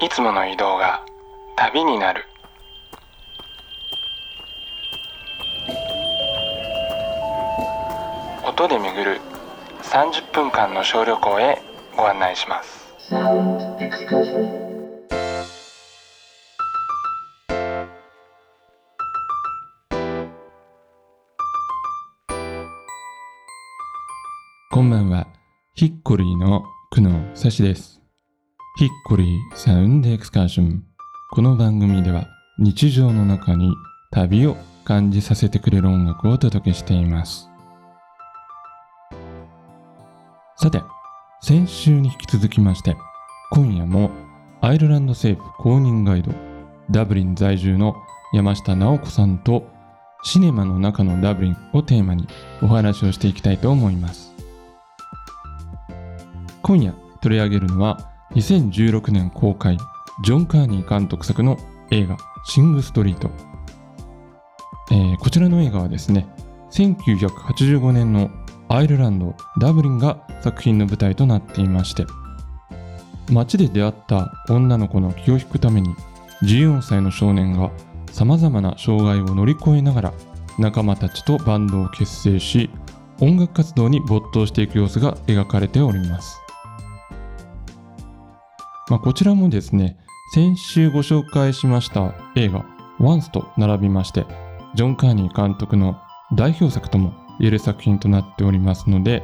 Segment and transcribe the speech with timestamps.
[0.00, 1.04] いつもの移動が
[1.56, 2.24] 旅になる。
[8.44, 9.20] 音で巡る
[9.82, 11.62] 30分間の小旅行へ
[11.96, 12.84] ご案内します。
[24.70, 25.28] こんばんは。
[25.74, 28.03] ヒッコリーの久野久志です。
[28.76, 30.82] ヒッコリーサウンドエクスカーション
[31.30, 32.26] この番組では
[32.58, 33.72] 日常の中に
[34.10, 37.48] 旅を感じさせてくれる音楽をお届けしています。
[40.56, 40.82] さて
[41.40, 42.96] 先週に引き続きまして
[43.52, 44.10] 今夜も
[44.60, 46.32] アイルランド政府公認ガイド
[46.90, 47.94] ダブリン在住の
[48.32, 49.68] 山下直子さんと
[50.24, 52.26] シネマの中のダブリンをテーマに
[52.60, 54.34] お話をしていきたいと思います。
[56.60, 59.78] 今夜取り上げるのは2016年公開
[60.24, 61.56] ジョン・カーニー監督作の
[61.90, 63.30] 映画シング・ストリート、
[64.90, 66.26] えーこちらの映画はですね
[66.70, 68.30] 1985年の
[68.68, 72.04] アイルランドダブリンが作品の舞台となっていまして
[73.30, 75.94] 街で出会った女の子の気を引くために
[76.42, 77.70] 14歳の少年が
[78.12, 80.14] さまざまな障害を乗り越えながら
[80.58, 82.70] 仲間たちとバンドを結成し
[83.20, 86.40] 音楽活動に没頭していく様子が描かれております、
[88.88, 89.98] まあ、こちらもですね
[90.34, 92.64] 先週ご紹介しました映画
[93.00, 94.26] 「ワンスと並びまして
[94.74, 95.96] ジョン・カーニー監督の
[96.34, 99.22] 代表作とも言える作品となっておりますので、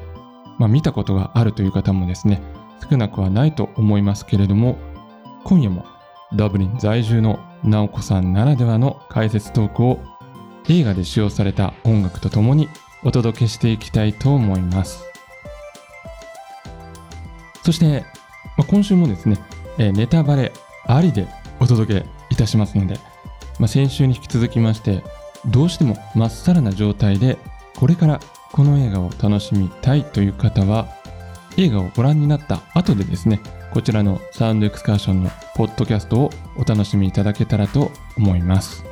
[0.59, 2.41] まあ、見たことがあるという方もですね
[2.89, 4.79] 少なくはないと思いますけれども
[5.45, 5.85] 今夜も
[6.35, 10.01] ダブリン在住の直子さんならではの解説トークを
[10.69, 12.69] 映画で使用された音楽とともに
[13.03, 15.05] お届けしていきたいと思います。
[17.63, 18.05] そして、
[18.61, 19.39] まあ今週もですね、
[19.79, 20.53] えネタバレ
[20.87, 21.27] ありで
[21.61, 22.99] お届けいたしますので、
[23.59, 25.03] まあ先週に引き続きまして
[25.47, 27.39] どうしてもまっさらな状態で
[27.77, 28.21] これから
[28.53, 30.89] この映画を楽しみたいという方は
[31.57, 33.41] 映画をご覧になった後でですね
[33.73, 38.85] こちらのサウンドエクスカーションのポッドキャストをお楽しみいただけたらと思います。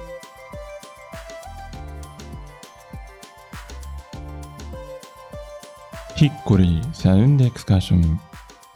[6.16, 8.18] ヒッコリーサウンドエクスカーション。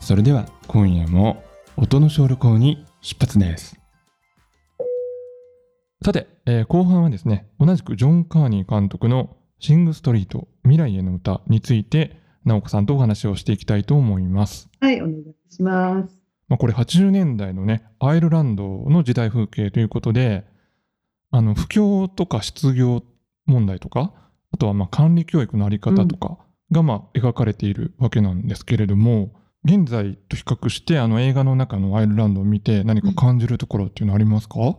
[0.01, 1.45] それでは今夜も
[1.77, 3.79] 音の小旅行に出発です
[6.03, 12.17] さて、えー後半はですね同じくジョン・カーニー監督のシング・ストリート未来への歌について
[12.47, 16.19] 直子さんとお話をしていきたいと思いますはい、お願いします。
[16.49, 20.47] まあ、これ80年代のねアイルランドの時代風景ということで
[21.31, 23.03] あの不況とか失業
[23.45, 24.15] 問題とか
[24.51, 26.39] あとはまあ管理教育のあり方とか
[26.71, 29.35] がまあ描かれているわけなんですけれども、
[29.65, 34.77] 現在と比較してあの映画の中のアイルランドを見て何か感じるところっていうのありますか、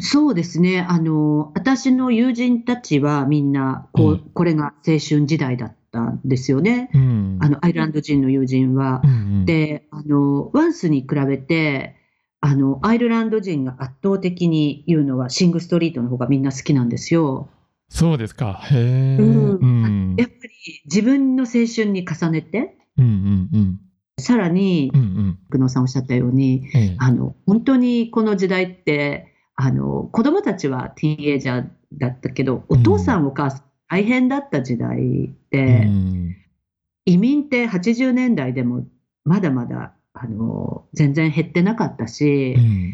[0.00, 0.80] そうですね。
[0.80, 4.30] あの、私の友人たちはみんな、こう、うん。
[4.34, 6.90] これが青春時代だったんですよね。
[6.94, 7.38] うん。
[7.40, 9.02] あの、アイルランド人の友人は。
[9.04, 9.06] う。
[9.06, 9.46] んうん。
[9.46, 11.96] で、あの、ワンスに比べて、
[12.40, 17.50] あの、アイルランド人が圧倒的に言うのは、シング・ストリートの方がみんな好きなんですよ。
[17.88, 18.60] そうですか。
[18.72, 19.54] へえうん。
[19.54, 20.16] うん。
[20.16, 20.50] やっぱり
[20.86, 23.80] 自分の青春に重ねて、うんうんうん
[24.22, 24.90] さらに
[25.50, 26.96] 久野さんおっしゃったように、ええ。
[26.98, 31.68] あの、本当にこの時代って、あの、子供たちはティーンエイジャー
[31.98, 36.36] だったけど、お父さんお母さん大変だった時代で、うん。
[37.04, 38.86] 移民って80年代でも
[39.24, 42.92] まだまだ、あの、全然減ってなかったし、うん。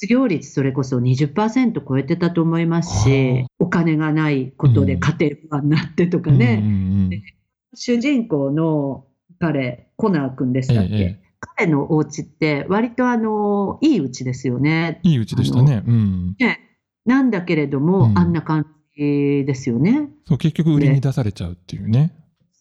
[0.00, 7.22] 失業率それこそ20%超えてたと思いますし、お金がないことで家庭不安になってとかね、うんうんうん
[7.74, 9.04] 主人公の
[9.38, 15.00] 彼、コナー君でしたっけ、ええ彼のお家って割とあの、いい家ですよね。
[15.04, 15.84] いいうちでしたね。
[15.86, 16.36] うん。
[17.04, 18.66] なんだけれども、うんあんな感
[18.96, 20.08] じですよね。
[20.26, 22.12] そう、結局売りに出されちゃうっていうね。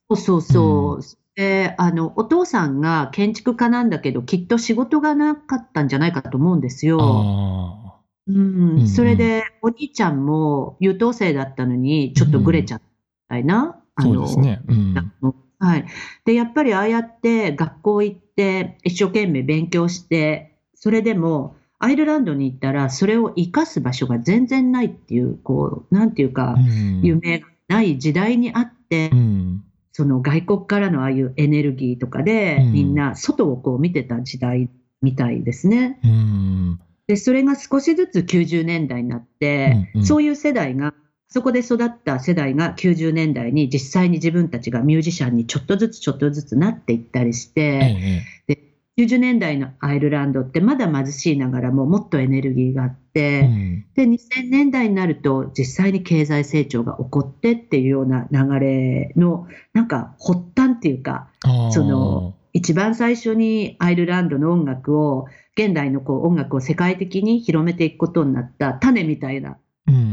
[0.09, 1.01] そうそうそう。
[1.35, 6.97] で、あの、お父さんが建築家なんだけど、きっと仕事がなかったんじゃないかと思うんですよ。
[7.01, 12.89] あうんうんそれで、お兄ちゃんも優等生だったのに、ちょっとぐれちゃったみ
[13.29, 13.79] たいな。
[13.95, 14.61] あ、そうですね。
[14.67, 14.95] うん。
[15.59, 15.85] はい。
[16.25, 29.63] で、やっぱりああやって学校行って、一生懸命勉強して、それでも、アイルランドに行ったら、それを生かす場所が全然ないっていう、こう、なんていうかう、ん夢がない時代にあってう、ん。
[29.93, 34.69] その外国からのああいうエネルギーとかで、うんみんな外をこう見てた時代
[35.01, 35.99] みたいですね。
[36.03, 36.79] うん。
[37.07, 40.93] で、それが少しずつ90年代になって、そういう世代が、
[41.29, 48.67] そこで育った世代が90年代に実際に自分たちがミュージシャンにちょっとずつちょっとずつなっていったりしえて、え。
[48.97, 61.29] 90年代のアイルランドってまだ貧しいながらももっとエネルギーがあって、うんで2000年代になると実際に経済成長が起こってっていうような流れのなんか発端っていうか
[61.71, 65.25] その一番最初にアイルランドの音楽を
[65.55, 69.55] 現代のこう音楽を世界的に広めていくことになった種みたいなうん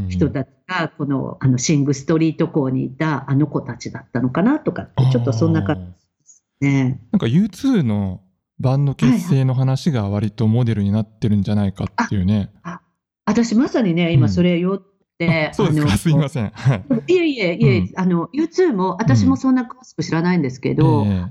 [0.09, 7.01] 人たちがこのあのシングストリート校にいたあの子たちだったのかなとかってちょっとそんな感じですね。
[7.11, 8.21] なんか U2 の
[8.59, 12.51] バンド結成の話が割とモデルになってるんじゃないかっていうね。
[13.25, 14.81] 私まさにね今それ言っ
[15.17, 16.45] て、そうですか、すいません。
[17.07, 17.13] い。
[17.13, 21.25] えいえいえ、うんあの U2 も私もそんな詳しく知らないんですけど、え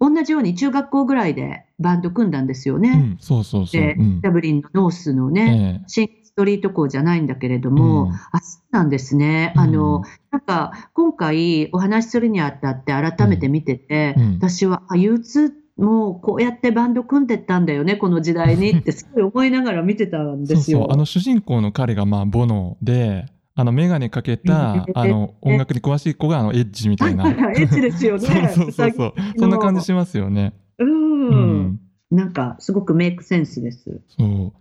[0.00, 2.90] 同じように中学校ぐらいでバンド組んだんですよね。
[2.90, 3.80] うん、そうそうそう。
[3.80, 9.52] で、ダブリンのノースのね、えシンストリート校じゃないんだけれども、うんあそうなんですね。
[9.56, 20.80] うんあの、なんか今回お話しするにあたって改めて見てて、うん私はあ U2 もうこうやってバンド組んでったんだよねこの時代に ってすごい思いながら見てたんえですよ。
[20.80, 20.92] そうそう。
[20.92, 27.28] あの主人公の彼がまあボノで、あの眼鏡かけたうんあの音楽に詳しい子があのエッジみたいな。
[27.28, 28.50] エッチですよね。
[28.54, 29.14] そうそうそうそう。
[29.36, 30.52] そんな感じしますよね。
[30.78, 31.80] うん、うん
[32.10, 34.00] なんかすごくメイクセンスです。
[34.08, 34.52] そう。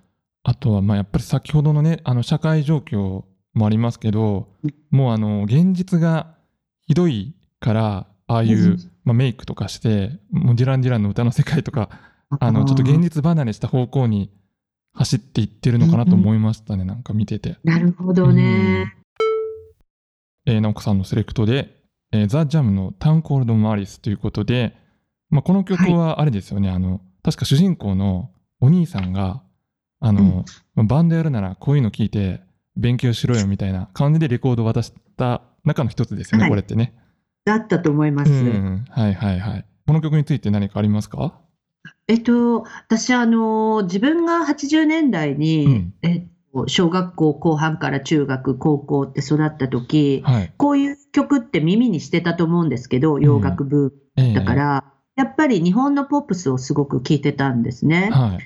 [0.44, 6.36] あとは、まあ、やっぱり先ほどのね、あの、社会状況もありますけどうん、もう、あの、現実が
[6.88, 11.90] ひどいから、ああいう、まあ、メイクとかして、もうディラン・ディランの歌の世界とか、
[12.40, 14.32] あの、ちょっと現実離れした方向に
[14.94, 17.58] 走っていってるのかなと思いましたね、なんか見てて。
[17.64, 18.94] なるほどね。
[20.46, 21.76] えー、直子さんのセレクトで、
[22.12, 24.76] えーザ・ジャムのタウン・コールド・マリスということで、
[25.30, 29.44] まあ、この曲はあれですよね、あの、確か主人公のお兄さんが、
[30.00, 32.42] あの、まあバンドやるならこういうの聞いて
[32.78, 36.94] 勉強しろよみたいな感じでレコードを渡した中の一つですよね、はいこれってね。
[37.46, 38.32] だったと思います。
[38.32, 39.66] うん、はいはいはい。
[39.88, 41.40] この曲について何かありますか？
[42.08, 46.24] えっと、私、あの、自分が80年代に、うんえっ
[46.54, 50.54] と、小学校後半から中学、高校って育った時、はい。
[50.58, 58.10] こういう曲って耳にしてたと思うんですけど、洋楽ブームええだから、やっぱり日本のポップスをすごく聴いてたんですね。
[58.12, 58.40] はい。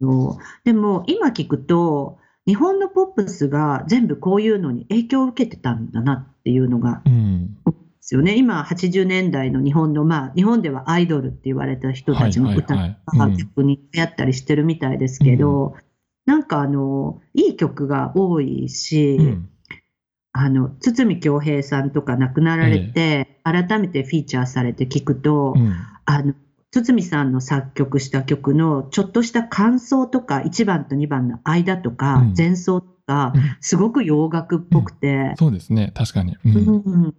[0.00, 7.56] のでも今聞くと、日本のポップスが全部こういうのに影響を受けてたんだなっていうのがうん。
[7.56, 7.62] で
[8.00, 8.36] すよね。
[8.36, 12.96] 今、80年代の日本の、まあ、日本ではアイドルって言われた人たちの歌が
[13.36, 15.76] 逆にやったりしてるみたいですけど、
[16.26, 19.50] なんかあの、いい曲が多いし、うん。
[20.32, 25.72] あの、堤恭平さんとか亡くなられて、改めてフィーチャーされて聞くと、うん。
[26.04, 26.34] あの、
[26.70, 36.36] 堤さんの作曲した曲のちょっとした感想とか、1番と2番の間とか、うん前奏とか、うんすごく洋楽っぽくて、そうですね、確かに。
[36.44, 36.52] うん。
[36.54, 37.14] うん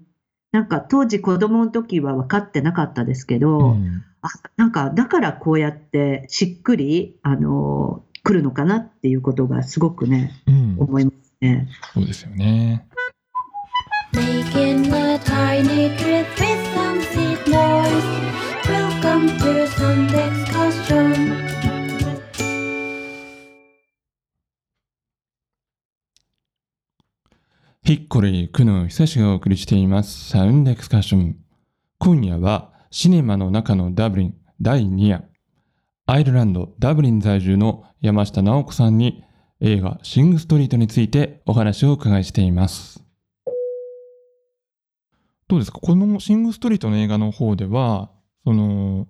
[0.54, 10.78] なんか当時子供の時は分かってなかったですけど、うんあなんかだからこうやってしっくり、あの来るのかなっていうことがすごくね、うん。
[10.80, 11.68] 思いますね。
[11.94, 12.86] そうですよね。
[27.92, 31.36] ヒッコリー久野久志がお送りしていますサウンドエクスカーション。
[32.00, 35.26] 今夜はシネマの中のダブリン第2夜。
[36.06, 39.26] アイルランド・ダブリン在住の山下直子さんに
[39.60, 43.04] 映画シングストリートについてお話をお伺いしています。
[45.50, 45.80] どうですか？
[45.82, 48.10] このシングストリートの映画の方では、
[48.46, 49.10] その、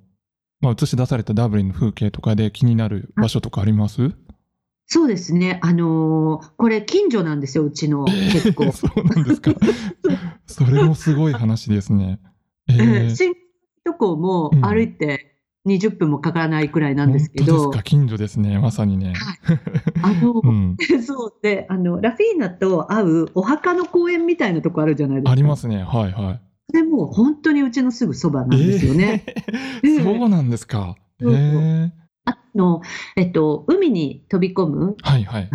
[0.60, 4.10] まあ、映し出されたダブリンの風景とかで気になる場所とかあります？
[4.94, 8.70] そうですね、あのこれ近所なんですよ、うちの結構。
[8.76, 9.54] そうなんですか。
[10.46, 12.20] それもすごい話ですね。
[12.68, 13.34] ええーー新
[13.86, 17.84] 都港もうん歩いて20分もかからないくらいなんですけど、本当ですか？
[17.84, 19.14] 近所ですねまさにね。
[20.02, 20.76] あの、 うん、
[21.08, 25.32] そうであの、ラフィーナと会うお墓の公園みたいなとこあるじゃないですか。
[25.32, 26.42] ありますねはいはい。
[26.70, 29.24] それもう本当にうちのすぐそばなんですよね。
[29.26, 30.98] えーええそうなんですか。
[31.22, 31.92] え
[32.26, 32.82] あの、
[33.16, 35.50] えっと、海に飛び込むはいはい。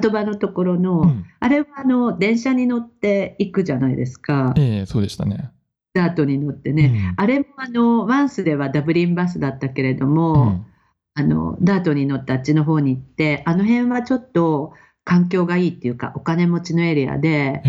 [0.00, 5.50] 言葉のところの、うん、あれはあの電車に乗って行くじゃないですか、ええそうでしたね。
[5.94, 7.14] ダートに乗ってね。
[7.16, 10.66] あれもあのワンスではダブリンバスだったけれどうんも、うん。
[11.14, 14.72] あのダートに乗ってあっちの方に行って、あの辺はちょっと
[15.04, 17.62] 環境がいいっていうか、お金持ちのエリアで、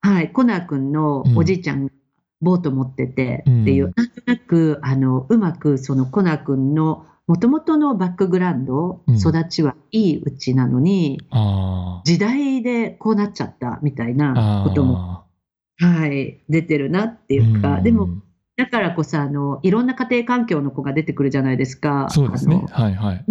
[0.00, 1.92] はい、コナー君のおじいちゃんが
[2.40, 3.92] ボート持っててっていう、うん。
[3.96, 15.24] なんとなくあのうまくそのコナー君のもともとのバックグラウンド、うん育ちはいいうちなのに、あ時代でこうなっちゃったみたいあなあことも、
[15.80, 18.08] あはい、出てるなっていうか、んでも、
[18.56, 22.08] だからこそあのいろんな家庭環境の子が出てくるじゃないですか。
[22.10, 22.64] そうですね。
[22.70, 23.24] はいはい。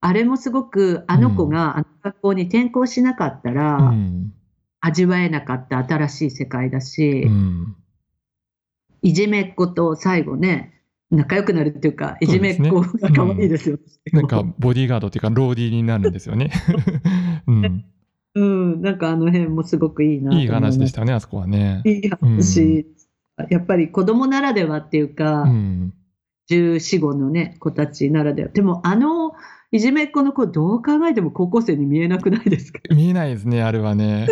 [0.00, 4.32] あれもすごくあの子があの学校に転校しなかったら、うん。
[4.80, 7.76] 味わえなかった新しい世界だし、うん。
[9.00, 10.73] いじめっ子と最後ね
[11.10, 13.78] 仲良くなるっていうかいじめっ子が可愛いですよ。
[14.12, 16.50] なんか、ボディーガードっていうか、ローディーになるんですよね。
[17.46, 17.84] うん。
[18.36, 21.82] うん、なんかあの辺もすごくいいないい話でししたよね、あそこはね。
[21.84, 22.86] いい話、
[23.48, 25.94] やっぱり子供ならではっていうか、うん。
[26.50, 28.48] 14、5のね、子たちならでは。
[28.48, 29.32] でも、あの、
[29.70, 32.80] いじめっ子の子、どう考えても高校生に見えなくないですか？
[32.94, 34.28] 見えないですね、あれはね。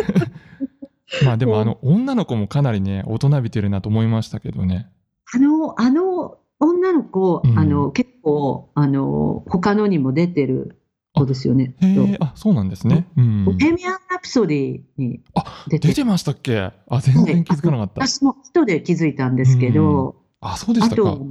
[1.25, 4.87] まあでも、あの、女の子もかなりね、大人びてるなと思いましたけどね。
[5.33, 10.79] あの、あの、女の子、うんあの、結構、あの、他のにも出てる
[11.13, 11.75] 子ですよね。
[12.19, 13.07] あ、そうなんですね。
[13.17, 13.45] うん。
[13.45, 16.57] ボヘミアン・ラプソディにあ、出て出てましたっけ？
[16.57, 18.07] あ、全然気づかなかった。
[18.07, 21.01] 私も人で気づいたんですけど、あ、そうでしたか。
[21.01, 21.27] あと、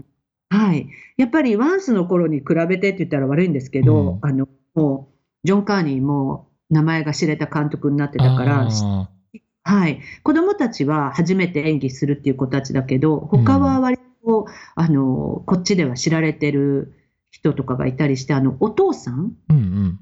[0.50, 0.88] はい。
[1.16, 9.08] やっぱりワンスの頃に比べてって言ったら悪いんですけど、うんあの、もう、ジョン・カーニーも名前が知れた監督になってたから、あ
[9.64, 10.00] はい。
[10.22, 14.02] 子供たちは初めて演技するっていう子たちだけど、他は割と、
[14.74, 16.94] あの、こっちでは知られてる
[17.30, 20.00] 人とかがいたりして、あの、お父さん、ーうんうん。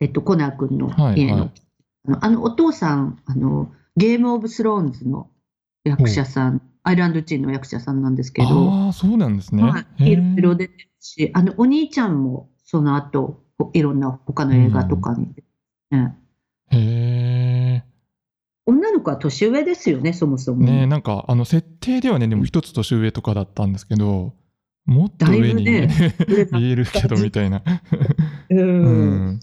[0.00, 1.52] えっと、コナー君のはい家の、はい
[2.04, 5.30] あのあのお父さん、あの、ゲームオブスローンズの
[5.84, 9.62] 役者さん、アイランドチンの役者さんなんですけど、ああ、そうなんですね。
[9.62, 15.28] はい、いろいろ出てるし、あの、お兄ちゃんもその後、いろんな他の映画とかに、
[15.90, 16.16] ね
[16.70, 17.84] へ
[18.66, 20.54] 女の子は年上ですよね、そもそえ。
[20.54, 20.62] も。
[20.64, 24.34] ねなんか、あの、設定ではね、でも一つ年上とかだったんですけど、
[24.86, 27.62] もっと上に、ね、だいぶね 言えるけどみたいな。
[28.50, 28.62] うんう
[29.32, 29.40] ん。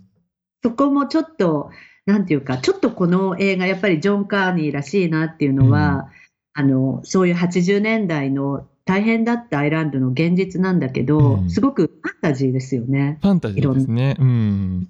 [0.63, 1.71] そこもちょっと、
[2.05, 6.09] なんていうか、ちょっとこの映画、やっぱりジョン・カーニーらしいなっていうのは、
[6.53, 13.19] あの、そういう80年代の大変だったアイランドの現実なんだけど、うんすごくファンタジーですよね。
[13.21, 14.15] ファンタジーですね。
[14.19, 14.89] うん。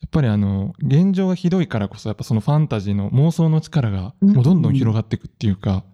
[0.00, 5.84] やっぱりあの、現状がひどいからこそ、やっぱそのファンタジーの妄想の力が、もうどんどん広がっていくっていうか。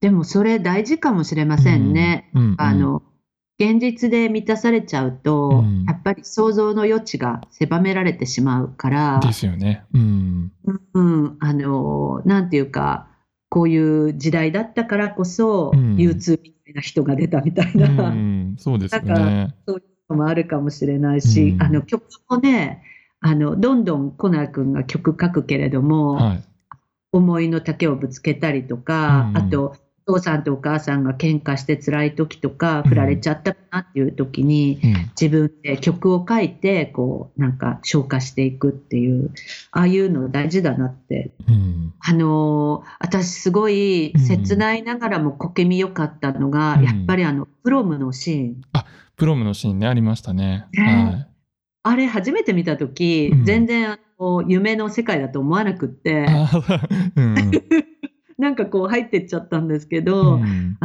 [0.00, 2.30] でもそれ大事かもしれませんね。
[2.34, 2.42] うん。
[2.42, 3.02] うんあ、の、
[3.60, 9.84] 現実で満たされちゃうと、うんやっぱり想像の余地が狭められてしまうから、ですよね。
[9.92, 10.52] うん。
[10.94, 13.08] うん、あの、なんていうか、
[13.50, 19.54] こういう時代だったからこそ、うん U2 みたいな人が出たみたいな、うん、そうですよなんね。
[19.66, 22.82] そういうのもあるかもしれないし、うんあの曲もね、
[23.20, 26.42] あのどんどんコナー君が曲書くけれども、はい。
[27.12, 34.92] 思いの丈をぶつけたりとか、うんあと、お父さんとお母さんが喧嘩して辛い時とか、うん振られちゃったなっていう時に、うん。
[35.20, 39.30] 自分で曲を書いて、こう、なんか消化していくっていう、
[39.72, 41.32] ああいうの大事だなって。
[41.48, 41.94] うん。
[42.00, 48.60] あのー私すごいうん切ないながらも苔みよかったのが、うんやっぱりあの、プロムのシーン。
[49.16, 50.66] プロムのシーンね、ありましたね。
[50.72, 51.29] ねはい。
[51.82, 53.44] あれ初めて見た時、うん。
[53.44, 56.26] 全然あの夢の世界だと思わなくって、
[57.16, 57.50] うん。
[58.38, 60.76] なんかこう入ってっちゃったんですけうど、ん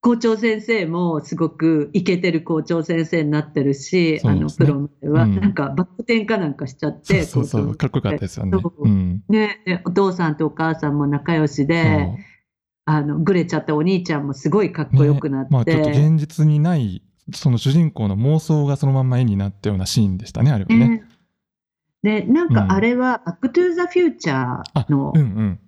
[0.00, 5.40] 校長先生もすごくイケてる校長先生になってるし、あのプロムでは、うん。
[5.40, 8.58] なんかバック転かなんかしちゃって、そうそう、かっこよかったですよね。
[9.28, 12.12] ねでお父さんとお母さんも仲良しで、
[12.84, 20.88] あのぐれちゃったお兄ちゃんもすごいかっこよくなって、まあちょっと現実にない、その主人公の妄想がそのまんま絵になったようなシーンでしたね、あれはね。
[20.88, 21.04] ね
[22.02, 25.60] でなんかあれは、バックトゥーザフューチャーのうんうん。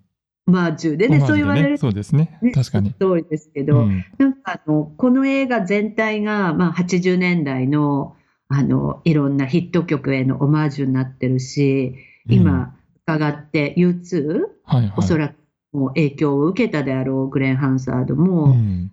[0.47, 2.39] マージュでね、そう言われるそうですね。
[2.43, 2.93] ね確かに。
[2.95, 8.17] 通りですけど、うんなんかあのこの映画全体が、まあ、80年代の
[8.49, 11.95] あのいろんなヒット曲へのオマージュになってるし、
[12.29, 12.75] 今
[13.07, 15.35] 伺って U2、はいはい、おそらく
[15.73, 18.91] もう影響を受けたであろうグレン・ハンサードも、うん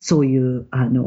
[0.00, 1.02] そういうあの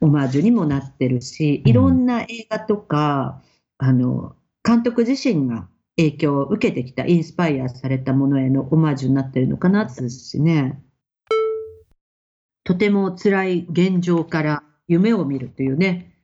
[0.00, 3.42] オマージュにもなってるし、いろんな映画とか、
[3.76, 4.34] あの
[4.64, 10.82] 監督自身が影響を受けてきた、インスパイアされたものへのオマージュになってるのかなですしね。
[12.64, 16.14] とても辛い現状から夢を見るというね、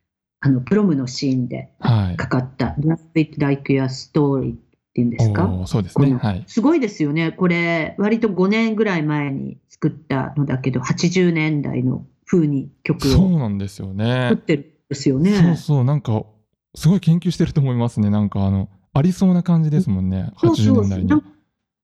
[0.41, 2.17] あのプロムのシーンではい。
[2.17, 4.57] かかった、Love It Like Your Story
[4.95, 5.65] っていうんですか？
[5.67, 6.15] そうですね。
[6.15, 6.45] はい。
[6.47, 7.33] すごいですよね。
[7.33, 14.37] これ、割と5年ぐらい前に作ったのだけど、80年代の風に曲そうをなんですよ作っね。
[14.37, 15.57] てるんですよそうね。
[15.57, 16.23] そう、なんか、
[16.77, 18.09] すごい研究してると思いますね。
[18.09, 20.31] なんか、あの、ありそうな感じですもんね。
[20.39, 21.23] そうそ80う年代になん。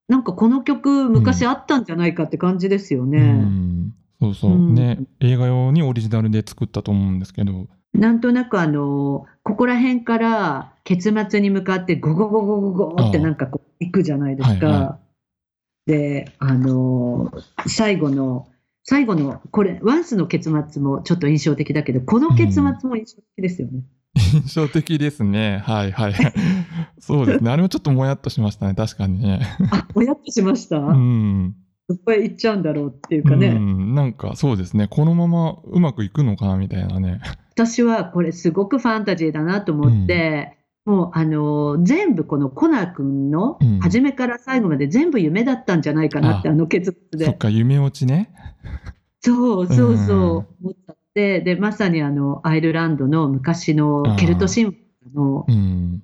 [0.09, 3.19] なんかこの曲、昔あったんじゃないかって感じですよね。
[3.19, 3.95] うん。
[4.21, 4.53] そうそう。
[4.53, 4.99] うんね。
[5.19, 7.67] 映画用にオリジナルで作ったと思うんですけど。
[7.93, 14.67] なんとなくあの、ここら辺から結末に向かってゴゴゴゴゴゴってなんかこう行くじゃないですか。
[14.67, 14.99] はいは
[15.87, 17.33] で、あの、
[17.67, 18.47] 最後の
[18.85, 23.85] 最後の、これ、ワンスの結末もちょっと印象的だけど、この結末も印象的ですよね。
[24.35, 25.63] 印象的ですね。
[25.65, 26.15] はいはい。
[26.99, 27.51] そうですね。
[27.51, 28.75] あれもちょっともやっとしましたね。
[28.75, 29.41] 確かにね。
[29.71, 30.79] あ、もやっとしました？
[30.79, 31.55] うん。
[31.89, 33.49] どこへ行っちゃうんだろうっていうかね。
[33.49, 34.89] うん、なんかそうですね。
[34.89, 37.21] このままうまくいくのかなみたいなね。
[37.53, 43.81] 私はこれすごくファンタジーだなと思って、もうあの全部このコナー君のうん。
[43.81, 47.27] 初めから最後まで全部夢だったんじゃないかなって、ああの結末で。
[47.27, 48.33] そっか、夢落ちね。
[49.21, 50.19] そうそうそう、うん。
[50.19, 54.73] 思っちゃって、で、まさにあのアイルランドの昔のケルト神話
[55.15, 56.03] のうん。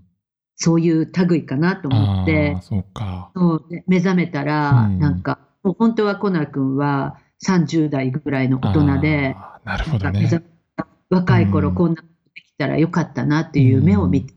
[0.59, 2.57] そういう類かなと思って。
[2.63, 3.31] そうか。
[3.35, 4.99] そうね目覚めたら、うん。
[4.99, 10.43] なんか、もう本当はコナー君は30代ぐらいの大人で、なるほどね。
[11.11, 11.75] 若い頃うん。
[11.75, 14.36] こんなことできたらよかったなっていう夢を見て、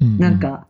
[0.00, 0.68] うなん、か、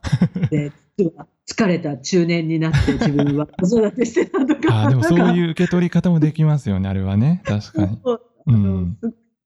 [0.51, 4.89] で実は疲れた中年になって自分は 子育てしてたとか。
[4.89, 5.33] でもそうう。
[5.37, 7.43] いう受け取り方もできますよね、あれはね。
[7.45, 7.99] 確かに。
[8.05, 8.99] あうのん、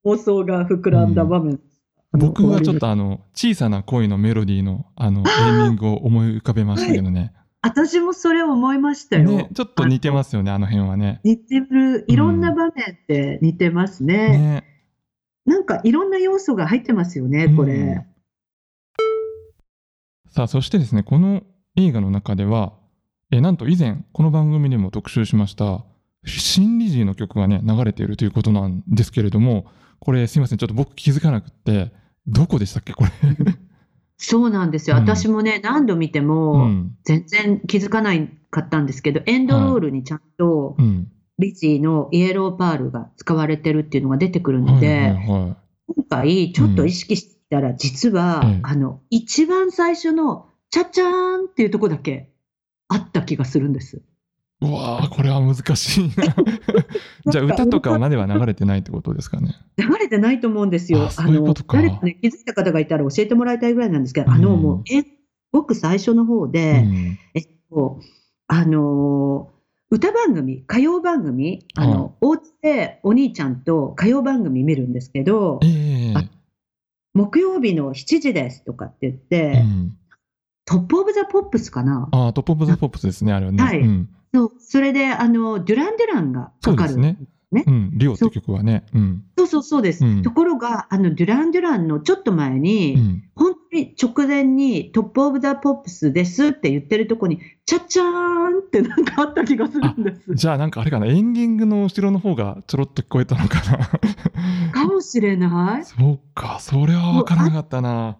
[0.04, 1.60] 妄想が膨らんだ場面。
[2.12, 2.80] 僕はちょっと。
[2.80, 7.32] とあの、小さな恋のメロディーのあの、エンディングを思い浮かべましたけどね。
[7.62, 9.24] 私もそれ思いましたよ。
[9.30, 11.20] ね、ちょっと似てますよね、あの辺はね。
[11.24, 12.72] 似てる、いろんな場面っ
[13.08, 14.28] て似てますね。
[14.28, 14.64] ね。
[15.46, 18.06] なんかいろんな要素が入ってますよね、こうんれ。
[20.34, 21.42] さあ、そしてですね、この
[21.76, 22.72] 映画の中では、
[23.30, 25.84] えなんと以前、この番組でも特集しました、
[26.26, 29.66] 心理時の曲がね、流れているということなんですけれども、
[30.00, 31.92] これすいません、ちょっと僕気づかなくって、
[32.26, 33.10] どこでしたっけ、これ？
[34.16, 34.96] そうなんですよ。
[34.96, 36.96] うん私もね、何度見てうも、ん。
[37.04, 41.08] 全然気づかないかったんですけど、エンドロールにちゃんとうん。
[41.38, 45.20] リジーのイエローパールが使われてるっていうのが出てくるはいので、はいはい。
[45.26, 45.56] 今
[46.08, 52.32] 回ちょっと意識してみたら、実は、ええあの、一番最初のチャチャーンっていうとこだけ
[52.88, 54.02] あった気がするんです。
[54.61, 56.34] うわーこれは難しいな。
[57.30, 59.54] じゃあ歌とかまでは流れてないってことですかね。
[59.76, 61.08] 流れてないと思うんですよ。
[61.16, 65.05] あの誰かね、気づいた方がいたら教えてもらいたいぐらいなんですけど、あの、うんもう、え、
[65.52, 67.18] ごく最初の方うで、ん。
[67.35, 68.00] えっと、
[68.48, 69.55] あのー
[69.90, 76.03] 歌番組、歌謡番組、あはいの、お家でお兄ちゃんと歌謡番組見るんですけどえ、えあ
[77.14, 79.96] 木曜日の7時ですとかって言っうて、ん。
[80.66, 83.62] トップオブザポップスかなああ、トップオブザポップスですね、あれはね。
[83.62, 84.09] はいうん。
[84.35, 86.92] そう、それで、あの、デュラン・デュランがかかる。
[86.92, 87.18] そうですね。
[87.66, 87.90] うん。
[87.92, 88.84] リオって曲はね。
[88.92, 89.24] うん。
[89.38, 90.04] そうそうそうです。
[90.04, 93.24] うんところが、あの、デュラン・デュランのちょっと前に、うん。
[93.36, 100.34] 本当に直前にトップオブザポップスですって言ってるとこに、チャッチャーンってなんかあった気がするんです。
[100.34, 104.70] じゃあなんかあれかな、エンディングの後ろの方がちょろっと聞こえたのかな。
[104.72, 105.84] かもしれない。
[105.84, 108.18] そうか、それは分からなかったな。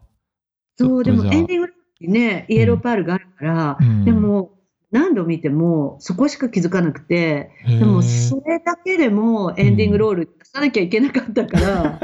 [0.77, 1.69] そう、でもエンディング
[2.01, 4.54] にね、イエローパールがあるから、うんでも、
[4.95, 12.01] 何度見てもそこしか気づかなくて、でもそれだけでもエンディングロール出さなきゃいけなかったから、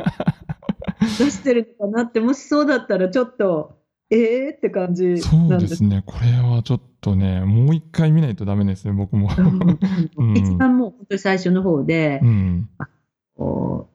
[1.17, 3.79] 出してるのかなって、もしそうだったらちょっと、
[4.11, 5.85] えーって感じそうです。
[5.85, 9.31] ね、これはちょっとね、もう一回見ないとダメですね、僕も。
[9.39, 12.69] うんうん一番もう本当に最初の方で、うん。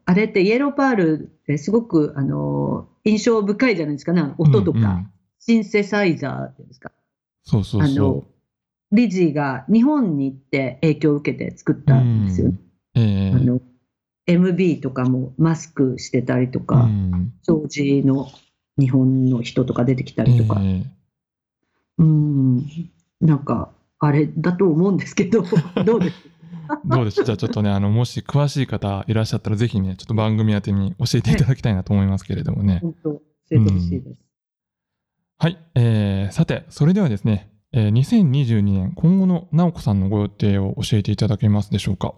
[0.06, 5.12] あれってイエローパールってすごくあの印象深いじゃないですかね、音とか、うんうん
[5.48, 6.92] シンセサイザーっていうんですか。
[7.44, 8.35] そうそうそあ
[8.96, 11.82] のリジーが日本に行って影響を受けて作っう。
[11.84, 12.58] たんですよね。
[12.96, 13.62] うんええあの
[14.28, 18.32] MB とかもマスクしてたりとか、うん掃除の
[18.80, 20.86] 日本の人とか出てきたりとか、ええ
[22.00, 22.66] うん、
[23.22, 25.44] なんかあれだと思うんですけど、
[25.86, 26.16] どうです？
[26.86, 32.80] どうでしょうじゃあちょっとね、あの、もし詳しい方いらっしゃったら、ぜひね、ちょっと番組宛てに教えていただきたいなと思いますけれどもね。
[32.82, 34.20] 本当、教えてほしいです。
[35.38, 35.58] はい。
[35.76, 42.16] えー、さて、それではですね、えー2022年、今後の直子さんのご予定を教えていただけますでしょうか？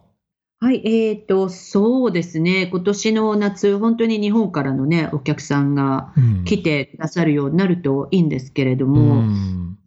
[0.60, 6.44] はい、えーと、そうですね、今年の夏、本当に日本からのね、お客さんがうん。
[6.46, 9.80] 来てくださるようになるといいんですけれどうも、ん。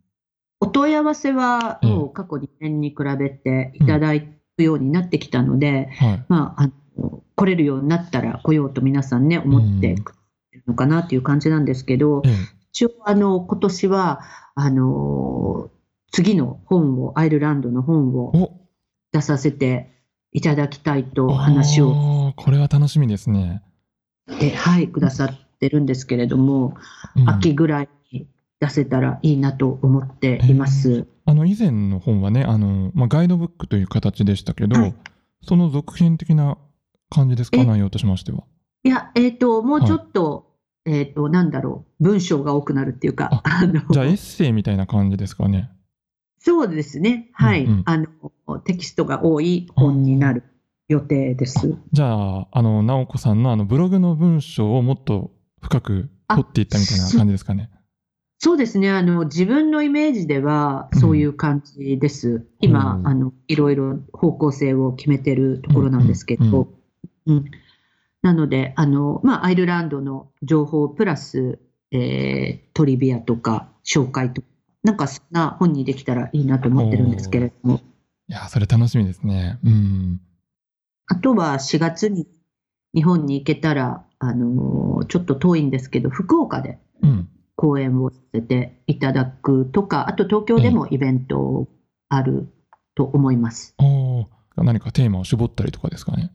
[0.58, 4.12] お問い合わせはええもう過去2年に比べていただ
[4.56, 6.24] くようになってきたので、はい。
[6.28, 10.14] まあ、あの来れるようになったら来ようと皆さんね、思ってく
[10.52, 14.20] れるのかなという感じなんですけど、ええ一応、あの、今年は、
[14.54, 15.70] あの、
[16.12, 18.60] 次の本を、アイルランドの本をお。
[19.12, 19.90] 出させて
[20.32, 22.32] いただきたいと話を。
[22.36, 23.62] これは楽しみですね。
[24.38, 26.76] で、はい、くださってるんですけれども、
[27.16, 27.28] うん。
[27.28, 28.28] 秋ぐらいに
[28.60, 31.06] 出せたらいいなと思っています。
[31.24, 34.94] あの以前の本はねあの、まあ、ガイドブックという形でしたけど、はい。
[35.42, 36.58] その続編的な
[37.08, 37.58] 感じですか？
[37.58, 37.64] え。
[37.64, 38.44] 内容としましては。
[38.84, 40.49] いや、えっ、と、もうちょっと、
[40.90, 45.70] えっ、と、なんだろう、文章が多くなるっていうか、あの、じゃあエッセイみたいな感じですかね。
[46.38, 50.42] そうですね、はい、うんうんあの、テキストが多い本になる
[50.88, 51.76] 予定です。
[51.92, 57.70] じゃあ、あの、直子さんのあのブログの文章をもっと深く掘っていったみたいな感じですかね。
[58.38, 58.90] そうですね。
[58.90, 62.46] あの、自分のイメージではそういう感じです。
[62.60, 66.68] 今、うんあの、いろいろ方向性を決めてるところなんですけど、
[67.26, 67.44] うん
[68.22, 71.58] なので、あの、まあ、アイルランドの情報プラス、
[71.92, 74.48] えートリビアとか紹介とか、
[74.82, 77.80] なんかそんな本にできたらいいなと思ってるんですけれども、
[78.28, 79.58] いや、それ楽しみですね。
[79.64, 80.20] うん。
[81.06, 82.28] あとは4月に
[82.94, 87.28] 日本に行けたら、あの、ちょっと遠いんですけど、福岡でうん。
[87.56, 91.68] 講演をさせていただくとか、あと東京でもイベント
[92.08, 92.48] ある
[92.94, 93.74] と思います。
[93.78, 96.32] おー何かテーマを絞ったりとかですかね。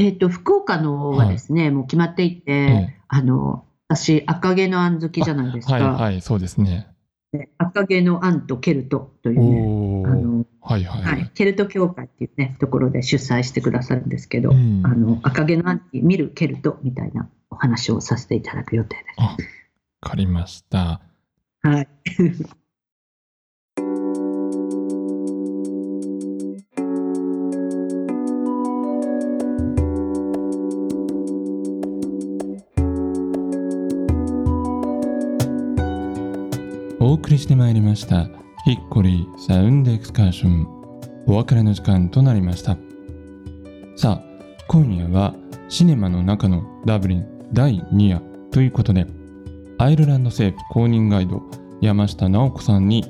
[0.00, 5.74] えっ、と、福岡のはですね、もう決まっていて、えあの、私、赤毛の案好きじゃないですか。
[5.74, 6.86] はいはい、そうですね。
[7.32, 19.04] で赤毛の案とケルトというあの、はいはいははいい。、ケルト協会っていうね、ところで主催してくださるんですけど、うんあの、赤毛の案に見るケルトみたいなお話をさせていただく予定です。
[19.18, 19.36] あ、わ
[20.00, 21.02] かりました。
[21.62, 21.88] はい。
[37.10, 38.28] お送りしてまいりました
[38.64, 40.64] ヒッコリーサウンドエクスカーション。
[41.26, 42.76] お別れの時間となりました。
[43.96, 44.24] さあ
[44.68, 45.34] 今夜は
[45.68, 49.08] シネマの中のダブリン第2夜ということで
[49.78, 51.42] アイルランド政府公認ガイド
[51.80, 53.02] 山下直子さんに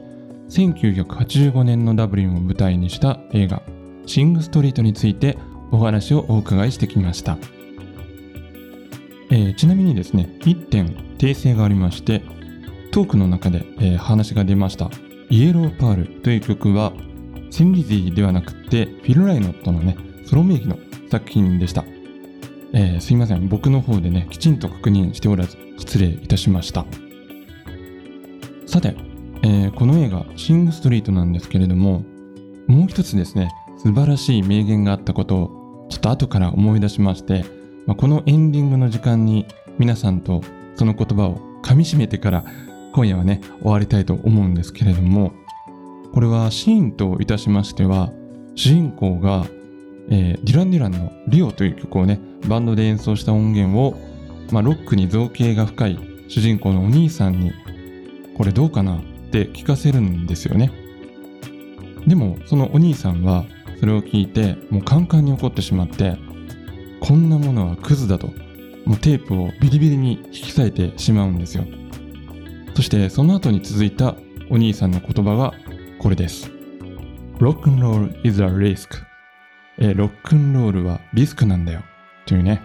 [0.49, 3.63] 1985年のダブリンを舞台にした映画
[4.07, 5.37] シング・ストリートについて
[5.73, 7.37] お話をお伺いしてきました、
[9.31, 10.87] えーちなみにですね1点
[11.19, 12.23] 訂正がありまして
[12.91, 14.91] トークの中で、えー話が出ました
[15.31, 16.93] 「イエローパール」という曲は
[17.51, 20.79] センリゼィではなくてフィル・ライノットのねソロ名義の
[21.11, 21.85] 作品でした、
[22.73, 23.49] えーすいません。
[23.49, 26.85] 僕の方でねきちんと確認しておらず失礼いたしました。
[28.67, 28.97] さて、
[29.43, 32.05] えーこの映画「シング・ストリート」なんですけれども
[32.67, 37.45] もう一つですね素晴らしい名言があったことをちょっと後から思い出しまして、
[37.87, 39.47] まあ、このエンディングの時間に
[39.79, 40.43] 皆さんと
[40.77, 42.45] その言葉を噛み締めてから
[42.93, 45.33] 今夜はね終わりたいと思うんですけれども
[46.13, 48.13] これはシーンといたしましては
[48.55, 49.47] 主人公が、
[50.11, 53.97] えーデュラン・デュランの「リオ」という曲をねバンドで演奏した音源を、
[54.51, 55.99] まあ、ロックに造形が深い
[56.29, 57.53] 主人公のお兄さんに
[58.37, 60.73] これどうかなって聞かせるんですよね。
[62.07, 63.45] でもそのお兄さんは
[63.79, 66.17] それを聞いてもうカンカンに怒ってしまって
[67.01, 68.29] こんなものはクズだと
[68.87, 71.65] もうテープをビリビリに引き裂いてしまうんですよ。
[72.75, 74.17] そしてその後に続いた
[74.49, 75.55] お兄さんの言葉が
[75.99, 76.51] これです。
[77.39, 79.05] ロックンロール is a risk.
[79.79, 81.83] えロックンロールはリスクなんだよ。
[82.27, 82.63] というね。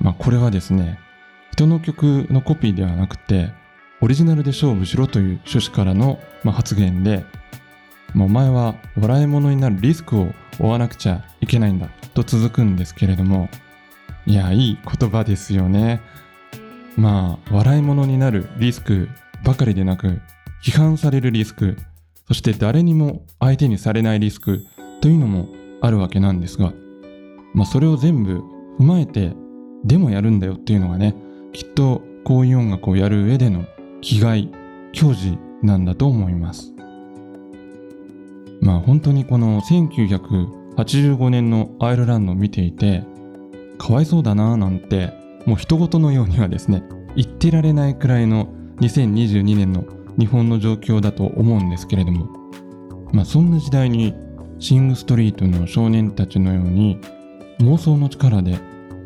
[0.00, 0.98] まあこれはですね、
[1.52, 3.52] 人の曲のコピーではなくて、
[4.00, 7.24] オリジナルで勝負しろという趣旨からの、まあ、発言で、
[8.14, 13.48] まあお前は笑い物になるリスクを負わなくちゃいけないんだと続くんですけれども、
[14.26, 16.00] いや、いい言葉ですよね。
[16.96, 19.08] まあ、笑い物になるリスク
[19.44, 20.20] ばかりでなく、
[20.62, 21.76] 批判されるリスク、
[22.28, 24.64] そして誰にも相手にされないリスク
[25.00, 25.48] というのも
[25.80, 26.72] あるわけなんですが、
[27.54, 28.42] まあ、それを全部
[28.78, 29.32] 踏まえて、
[29.84, 31.16] でもやるんだよっていうのがね、
[31.52, 33.64] きっとこういう音楽をやる上での
[34.00, 34.50] 気概、
[34.92, 36.72] 矜持なんだと思います。
[38.60, 43.04] まあ本当にこの1985年のアイルランドを見ていて、
[43.78, 45.14] かわいそうだなぁなんて
[45.46, 46.82] もう人事のようにはですね
[47.16, 48.46] 言ってられないくらいの
[48.80, 49.84] 2022年の
[50.18, 52.28] 日本の状況だと思うんですけれども
[53.12, 54.14] まあそんな時代に
[54.58, 57.00] シング・ストリートの少年たちのように
[57.60, 58.58] 妄想の力で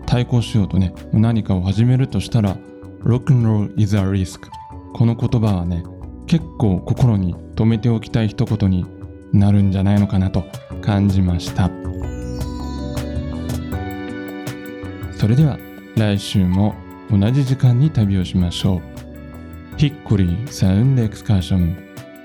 [0.06, 2.56] 対抗しようとね何かを始めるとしたら
[3.04, 4.40] Rock and Roll is a risk
[4.92, 5.84] この言葉はね
[6.26, 8.86] 結構心に留めておきたい一言に
[9.32, 10.44] なるんじゃないのかなと
[10.80, 11.70] 感じました。
[15.24, 15.58] それでは
[15.96, 16.74] 来週も
[17.10, 18.80] 同じ時間に旅をしましょう。
[19.76, 21.76] ヒッコリーサウンドエクスカーション。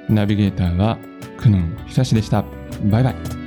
[0.09, 0.97] ナビゲーターは
[1.37, 2.43] 久野久志でした。
[2.85, 3.38] バイバイ。